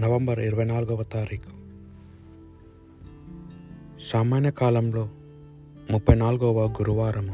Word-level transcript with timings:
November 0.00 0.40
ఇరవై 0.40 0.64
నాలుగవ 0.64 1.02
తారీఖు. 1.02 1.50
సామాన్య 4.12 4.50
కాలంలో 4.50 5.08
ముప్పై 5.90 6.14
నాలుగవ 6.14 6.68
గురువారము. 6.68 7.32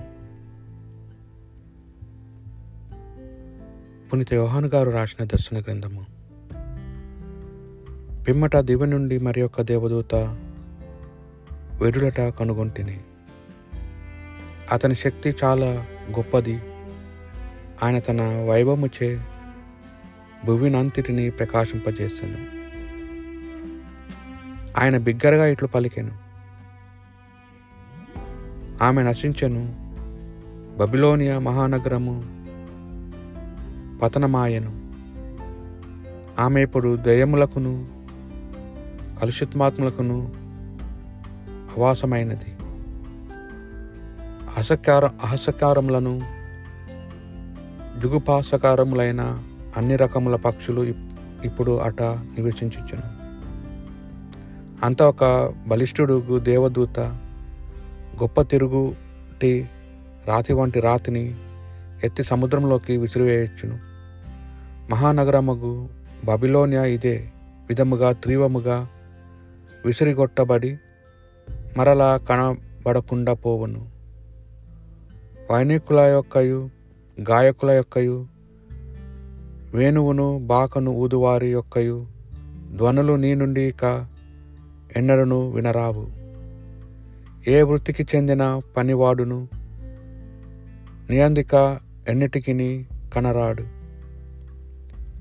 పునీత 4.09 4.35
యోహాను 4.35 4.69
గారు 4.69 4.91
రాసిన 4.91 5.25
దర్శన 5.25 5.61
గ్రంథము. 5.61 6.07
పిమ్మట 8.25 8.57
దివి 8.57 8.87
నుండి 8.87 9.19
మరి 9.19 9.41
యొక్క 9.41 9.63
దేవదూత 9.63 10.15
వెరులట 11.83 12.21
కనుగొంటిని. 12.21 13.01
అతని 14.73 14.95
శక్తి 14.95 15.35
చాలా 15.45 15.87
గొప్పది. 16.11 16.61
ఆయన 17.83 17.99
తన 17.99 18.47
వైభవముచే 18.49 19.21
భువినంతటిని 20.45 21.31
ప్రకాశింపజేశాను 21.31 22.66
ఆయన 24.79 24.99
బిగ్గరగా 24.99 25.47
ఇట్లు 25.47 25.69
పలికాను. 25.69 26.27
ఆమె 28.85 29.03
నశించను. 29.03 29.87
బబిలోనియా 30.79 31.39
మహానగరము 31.39 32.25
పతనమాయను. 33.99 34.87
ఆమె 36.41 36.63
ఇప్పుడు 36.63 36.97
దయములకును 36.97 37.87
కలుషిత్మాత్మలకును 39.23 40.33
అవాసమైనది. 41.49 42.57
అసకార 44.59 45.07
అహసకారములను 45.07 46.23
జుగుపాసకారములైన 48.03 49.43
అన్ని 49.77 49.97
రకముల 49.97 50.37
పక్షులు 50.37 50.83
ఇప్- 50.83 51.17
ఇప్పుడు 51.45 51.77
అట 51.77 52.03
నివసించుచును. 52.03 53.16
అంత 54.87 55.03
ఒక 55.03 55.25
బలిష్ఠుడు 55.67 56.39
దేవదూత 56.39 57.01
గొప్ప 58.23 58.43
తిరుగుటి 58.43 59.69
రాతి 60.27 60.53
వంటి 60.53 60.81
రాతిని 60.81 61.35
ఎత్తి 62.05 62.25
సముద్రంలోకి 62.25 62.97
విసిరివేయచ్చును 62.97 63.77
మహానగరముగు 64.91 65.89
బబిలోనియా 66.25 66.85
ఇదే 66.85 67.31
విధముగా 67.69 68.13
తీవ్రముగా 68.13 68.89
విసిరిగొట్టబడి 69.87 70.77
మరలా 71.77 72.17
కనబడకుండా 72.17 73.33
పోవును. 73.35 73.83
వైనికుల 75.51 76.01
యొక్కయు 76.01 76.71
గాయకుల 77.21 77.71
యొక్కయు 77.71 78.27
వేణువును 79.75 80.39
బాకను 80.39 80.91
ఊదువారి 80.91 81.47
యొక్కయు 81.47 82.07
ధ్వనులు 82.77 83.13
నీ 83.17 83.35
నుండి 83.35 83.61
ఇక 83.63 83.85
ఎన్నడను 84.97 85.51
వినరావు. 85.51 86.07
ఏ 87.51 87.63
వృత్తికి 87.63 88.07
చెందిన 88.17 88.63
పనివాడును 88.77 89.49
నియందిక 91.11 91.79
ఎన్నిటికిని 92.09 92.85
కనరాడు. 93.15 93.63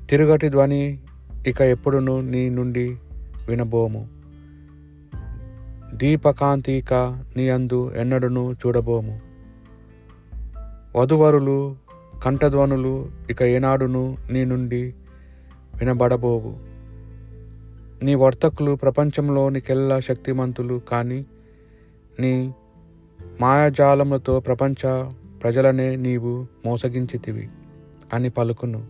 తిరుగటి 0.10 0.50
ధ్వని 0.50 1.00
ఇక 1.48 1.62
ఎప్పుడును 1.62 2.22
నీ 2.22 2.50
నుండి 2.50 2.98
వినబోము. 3.48 4.08
దీపకాంతి 5.94 6.72
ఇక 6.72 6.94
నీ 7.38 7.50
అందు 7.50 7.92
ఎన్నడను 7.96 8.56
చూడబోము. 8.66 9.20
వధువరులు 10.96 11.76
కంఠధ్వనులు 12.24 13.08
ఇక 13.30 13.44
ఏనాడును 13.44 14.18
నీ 14.32 14.46
నుండి 14.46 14.94
వినబడబోవు. 15.76 16.75
నీ 18.06 18.16
వర్తకులు 18.16 18.76
ప్రపంచంలోనికెల్లా 18.76 20.00
శక్తిమంతులు 20.00 20.82
కానీ 20.90 21.26
నీ 22.20 22.54
మాయాజాలములతో 23.42 24.40
ప్రపంచ 24.40 25.12
ప్రజలనే 25.44 25.96
నీవు 25.96 26.48
మోసగించితివి 26.66 27.50
అని 28.14 28.30
పలుకును. 28.30 28.86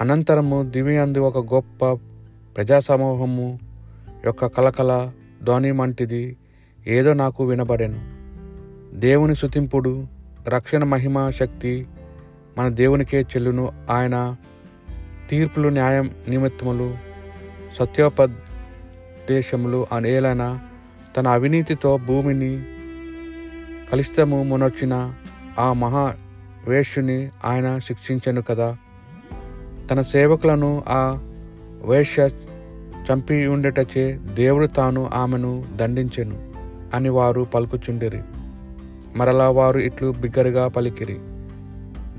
అనంతరము 0.00 0.62
దివి 0.62 0.98
అందు 0.98 1.18
ఒక 1.18 1.54
గొప్ప 1.54 1.92
ప్రజాసమూహము 2.56 3.58
యొక్క 4.24 4.46
కలకల 4.46 5.12
ధ్వని 5.42 5.70
వంటిది 5.70 6.36
ఏదో 6.86 7.12
నాకు 7.12 7.44
వినబడెను. 7.44 8.00
దేవుని 9.00 9.36
శుతింపుడు 9.36 10.06
రక్షణ 10.48 10.84
మహిమ 10.84 11.30
శక్తి 11.30 11.86
మన 12.58 12.68
దేవునికే 12.68 13.20
చెల్లును. 13.20 13.72
ఆయన 13.90 14.36
తీర్పులు 15.30 15.68
న్యాయం 15.68 16.10
నిమిత్తములు 16.28 17.09
సత్యోపదేశములు 17.78 19.86
అనేలన 19.92 20.58
తన 21.16 21.28
అవినీతితో 21.28 21.96
భూమిని 21.96 22.62
కలిష్టము 23.92 24.42
మునొచ్చిన 24.42 25.14
ఆ 25.58 25.72
మహా 25.72 26.14
వేష్యుని 26.68 27.30
ఆయన 27.44 27.78
శిక్షించను 27.78 28.42
కదా. 28.42 28.76
తన 29.90 30.02
సేవకులను 30.02 30.84
ఆ 30.88 31.18
వేష్య 31.84 32.28
చంపి 33.12 33.46
ఉండేటచే 33.46 34.12
దేవుడు 34.12 34.66
తాను 34.66 35.10
ఆమెను 35.14 35.64
దండించెను 35.76 36.50
అని 36.94 37.08
వారు 37.08 37.42
పలుకుచుండిరి. 37.42 38.20
మరలా 39.16 39.50
వారు 39.50 39.78
ఇట్లు 39.78 40.12
బిగ్గరగా 40.12 40.68
పలికిరి. 40.68 41.18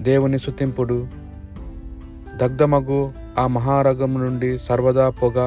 దేవుని 0.03 0.39
సుతింపుడు 0.39 1.07
దగ్ధమగు 2.41 3.13
ఆ 3.39 3.47
మహారగం 3.47 4.13
నుండి 4.13 4.59
సర్వదా 4.59 5.09
పొగ 5.09 5.39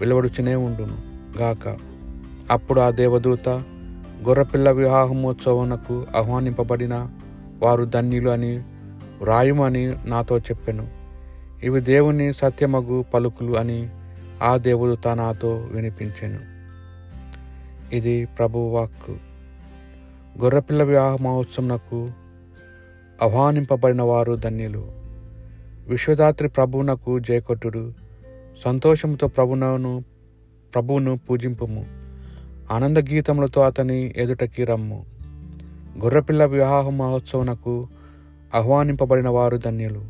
వెలువడుచునే 0.00 0.54
ఉండును 0.54 0.96
గాక. 1.38 1.76
అప్పుడు 2.50 2.80
ఆ 2.80 2.90
దేవదూత 2.90 3.48
గొర్రెపిల్ల 4.28 4.70
వివాహమోత్సవమునకు 4.70 6.06
ఆహ్వానింపబడిన 6.16 7.08
వారు 7.62 7.84
ధన్యులు 7.84 8.30
అని 8.30 8.56
వ్రాయుమని 9.22 9.86
అని 9.86 9.94
నాతో 10.04 10.38
చెప్పెను. 10.38 10.88
ఇవి 11.62 11.80
దేవుని 11.80 12.32
సత్యమగు 12.32 13.04
పలుకులు 13.14 13.58
అని 13.58 13.88
ఆ 14.42 14.56
దేవదూత 14.56 15.08
నాతో 15.08 15.68
వినిపించెను. 15.72 16.38
ఇది 17.94 18.24
ప్రభు 18.24 18.58
గొర్రపిల్ల 18.58 19.16
గొర్రెపిల్ల 20.42 20.82
వివాహ 20.82 21.16
మహోత్సవంకు 21.16 22.10
ఆహ్వానింపబడిన 23.22 24.02
వారు 24.02 24.36
ధన్యులు. 24.36 25.01
విశ్వదాత్రి 25.88 26.48
ప్రభువునకు 26.48 27.18
జయకొట్టుడు. 27.18 27.92
సంతోషంతో 28.64 29.28
ప్రభునను 29.28 30.04
ప్రభువును 30.74 31.20
పూజింపుము. 31.30 31.86
ఆనంద 32.70 32.96
గీతములతో 32.96 33.60
అతని 33.60 34.14
ఎదుటకి 34.16 34.64
రమ్ము. 34.64 35.04
గొర్రెపిల్ల 36.04 36.44
వివాహ 36.44 36.88
మహోత్సవనకు 36.88 37.88
ఆహ్వానింపబడిన 38.54 39.28
వారు 39.28 39.56
ధన్యులు. 39.56 40.04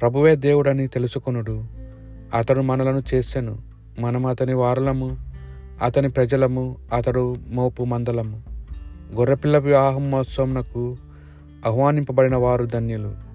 ప్రభువే 0.00 0.36
దేవుడని 0.36 0.86
తెలుసుకొనుడు. 0.86 1.64
అతడు 2.34 2.60
మనలను 2.60 3.02
చేసెను. 3.14 3.58
మనం 4.00 4.26
అతని 4.26 4.54
వారలము 4.54 5.16
అతని 5.82 6.08
ప్రజలము 6.08 6.76
అతడు 6.94 7.36
మోపు 7.48 7.84
మందలము. 7.84 8.42
గొర్రెపిల్ల 9.14 9.58
వివాహ 9.58 9.98
మహోత్సవంకు 9.98 10.96
ఆహ్వానింపబడిన 11.66 12.36
వారు 12.36 12.64
ధన్యులు. 12.64 13.29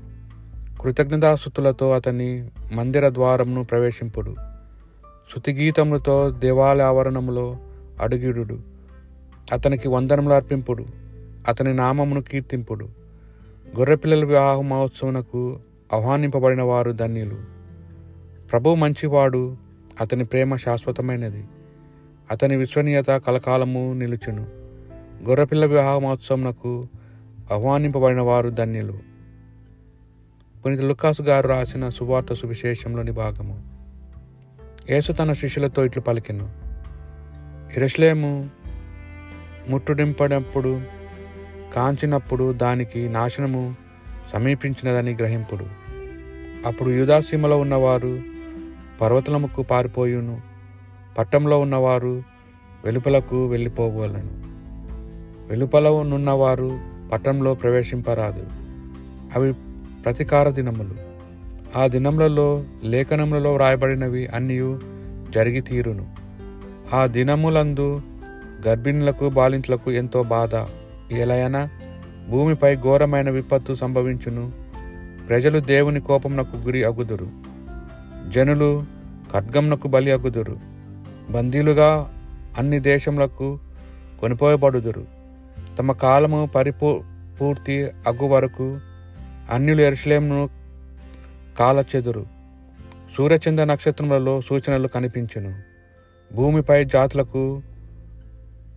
కృతజ్ఞతాస్థుతులతో 0.85 1.91
అతని 1.91 2.49
మందిర 2.73 3.09
ద్వారమును 3.09 3.63
ప్రవేశింపుడు. 3.63 4.35
శృతిగీతములతో 5.33 6.29
దేవాలయ 6.29 6.83
ఆవరణములో 6.83 7.57
అడుగిడుడు. 8.01 8.59
అతనికి 9.51 9.87
వందనములు 9.87 10.33
అర్పింపుడు. 10.33 10.85
అతని 11.47 11.73
నామమును 11.73 12.21
కీర్తింపుడు. 12.21 12.85
గొర్రెపిల్లల 13.77 14.25
వివాహ 14.25 14.61
మహోత్సవమునకు 14.61 15.59
ఆహ్వానింపబడిన 15.93 16.61
వారు 16.61 16.91
ధన్యులు. 16.91 17.35
ప్రభు 18.51 18.75
మంచివాడు 18.75 19.57
అతని 20.01 20.25
ప్రేమ 20.25 20.55
శాశ్వతమైనది. 20.55 21.45
అతని 22.31 22.55
విశ్వనీయత 22.55 23.07
కలకాలము 23.07 23.93
నిలుచును. 23.93 24.41
గొర్రెపిల్ల 25.27 25.65
వివాహ 25.65 25.97
మహోత్సవంకు 25.97 26.87
ఆహ్వానింపబడిన 27.53 28.21
వారు 28.21 28.49
ధన్యులు. 28.49 29.14
పునీత 30.65 30.81
లుకాస్ 30.81 31.21
గారు 31.21 31.47
రాసిన 31.47 31.89
సువార్త 31.89 32.33
సువిశేషంలోని 32.33 33.11
భాగము. 33.11 33.63
యేసు 34.89 35.11
తన 35.11 35.33
శిష్యులతో 35.33 35.85
ఇట్లు 35.85 36.01
పలికెను. 36.01 36.49
ఇరస్లేము 37.77 38.49
ముట్టుడింపడప్పుడు 39.69 40.81
కాంచినప్పుడు 41.75 42.53
దానికి 42.53 43.09
నాశనము 43.09 43.75
సమీపించినదని 44.33 45.13
గ్రహింపుడు. 45.15 45.65
అప్పుడు 46.67 46.89
యూదాసీమలో 46.89 47.59
ఉన్నవారు 47.59 48.21
పర్వతలముకు 49.01 49.63
పారిపోయును. 49.63 50.41
పట్టంలో 51.17 51.59
ఉన్నవారు 51.59 52.23
వెలుపలకు 52.85 53.47
వెళ్ళిపోవలను. 53.47 54.43
వెలుపల 55.47 56.03
నున్నవారు 56.03 56.79
పట్టణంలో 57.13 57.53
ప్రవేశింపరాదు. 57.53 58.47
అవి 59.35 59.53
ప్రతీకార 60.05 60.49
దినములు. 60.49 60.95
ఆ 61.77 61.87
దినములలో 61.87 62.63
లేఖనములలో 62.83 63.53
వ్రాయబడినవి 63.53 64.27
అన్నీ 64.27 64.77
జరిగి 65.29 65.61
తీరును. 65.61 66.15
ఆ 66.93 67.05
దినములందు 67.05 68.01
గర్భిణులకు 68.67 69.29
బాలింట్లకు 69.29 69.91
ఎంతో 69.91 70.23
బాధ. 70.23 70.55
ఎలయన 71.13 71.69
భూమిపై 72.29 72.75
ఘోరమైన 72.75 73.29
విపత్తు 73.29 73.75
సంభవించును. 73.75 74.51
ప్రజలు 75.27 75.59
దేవుని 75.59 75.99
కోపమునకు 75.99 76.57
గురి 76.57 76.83
అగుదురు. 76.83 77.27
జనులు 78.29 78.83
ఖడ్గంనకు 79.33 79.87
బలి 79.87 80.11
అగుదురు. 80.11 80.57
బందీలుగా 81.31 82.13
అన్ని 82.57 82.79
దేశములకు 82.79 83.59
కొనిపోయబడుదురు. 84.19 85.05
తమ 85.79 85.91
కాలము 85.91 86.49
పరిపూ 86.55 87.01
పూర్తి 87.41 87.83
అగ్గు 87.83 88.27
వరకు 88.27 88.77
అన్యులు 89.51 89.81
ఎరుసలేమును 89.81 90.49
కాలచెదురు. 91.59 92.25
సూర్యచంద్ర 93.17 93.63
నక్షత్రములలో 93.63 94.41
సూచనలు 94.41 94.87
కనిపించును. 94.87 95.55
భూమిపై 96.35 96.85
జాతులకు 96.85 97.61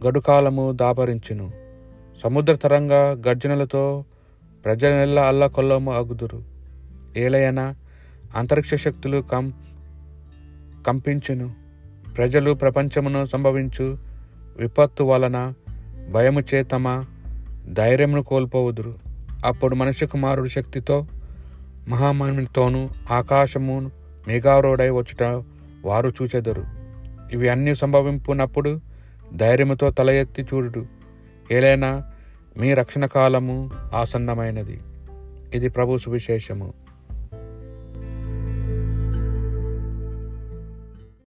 గడుకాలము 0.06 0.72
దాపరించును. 0.72 1.52
సముద్ర 2.24 2.54
తరంగా 2.54 3.10
గర్జనలతో 3.10 4.04
ప్రజలెల్ల 4.64 5.20
అల్లకొల్లము 5.20 5.92
అగుదురు. 5.92 6.44
ఏలయన 7.16 7.74
అంతరిక్ష 8.36 8.74
శక్తులు 8.74 9.22
కం 9.22 9.52
కంపించును. 10.86 11.50
ప్రజలు 12.16 12.52
ప్రపంచమును 12.52 13.26
సంభవించు 13.26 13.98
విపత్తు 14.56 15.02
వలన 15.02 15.52
భయము 16.12 16.40
చేతమ 16.40 17.04
ధైర్యమును 17.72 18.22
కోల్పోవుదురు. 18.22 19.07
అప్పుడు 19.44 19.74
మనిషి 19.74 20.06
కుమారుడు 20.06 20.48
శక్తితో 20.48 21.06
మహామహిమతోనూ 21.88 22.90
ఆకాశము 23.10 23.90
మేఘారోడై 24.28 24.90
వచ్చుట 24.90 25.44
వారు 25.84 26.12
చూచెదరు. 26.22 26.64
ఇవి 27.32 27.48
అన్నీ 27.48 27.74
సంభవింపునప్పుడు 27.74 28.80
ధైర్యముతో 29.34 29.90
తల 29.90 30.10
ఎత్తి 30.10 30.42
చూడు 30.42 30.86
ఏలైనా 31.52 32.04
మీ 32.56 32.74
రక్షణ 32.74 33.06
కాలము 33.06 33.70
ఆసన్నమైనది. 33.94 34.80
ఇది 35.54 35.68
ప్రభు 35.68 35.98
సువిశేషము. 35.98 36.74